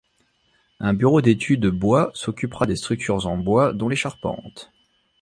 Un 0.79 0.93
Bureau 0.95 1.21
d'études 1.21 1.67
bois 1.67 2.09
s'occupera 2.15 2.65
des 2.65 2.75
structures 2.75 3.27
en 3.27 3.37
bois, 3.37 3.71
dont 3.71 3.87
les 3.87 3.95
charpentes. 3.95 4.71